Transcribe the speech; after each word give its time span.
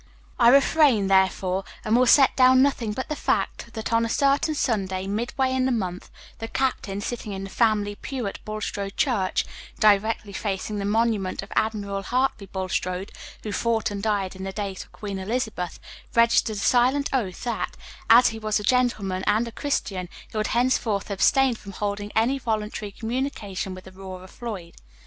I 0.39 0.47
refrain, 0.49 1.05
therefore, 1.09 1.63
and 1.85 1.95
will 1.95 2.07
set 2.07 2.35
down 2.35 2.63
nothing 2.63 2.91
but 2.91 3.07
the 3.07 3.15
fact 3.15 3.71
that, 3.73 3.93
on 3.93 4.03
a 4.03 4.09
certain 4.09 4.55
Sunday, 4.55 5.05
midway 5.05 5.53
in 5.53 5.67
the 5.67 5.71
month, 5.71 6.09
the 6.39 6.47
captain, 6.47 7.01
sitting 7.01 7.33
in 7.33 7.43
the 7.43 7.51
family 7.51 7.93
pew 7.93 8.25
at 8.25 8.43
Bulstrode 8.43 8.97
church, 8.97 9.45
directly 9.79 10.33
facing 10.33 10.79
the 10.79 10.85
monument 10.85 11.43
of 11.43 11.51
Admiral 11.55 12.01
Hartley 12.01 12.47
Bulstrode, 12.47 13.11
who 13.43 13.51
fought 13.51 13.91
and 13.91 14.01
died 14.01 14.35
in 14.35 14.43
the 14.43 14.51
days 14.51 14.83
of 14.85 14.91
Queen 14.91 15.19
Elizabeth, 15.19 15.79
registered 16.15 16.55
a 16.55 16.59
silent 16.59 17.07
oath 17.13 17.43
that, 17.43 17.77
as 18.09 18.29
he 18.29 18.39
was 18.39 18.59
a 18.59 18.63
gentleman 18.63 19.23
and 19.27 19.47
a 19.47 19.51
Christian, 19.51 20.09
he 20.31 20.35
would 20.35 20.47
henceforth 20.47 21.11
abstain 21.11 21.53
from 21.53 21.73
holding 21.73 22.11
any 22.15 22.39
voluntary 22.39 22.91
communication 22.91 23.75
with 23.75 23.87
Aurora 23.87 24.27
Floyd. 24.27 24.73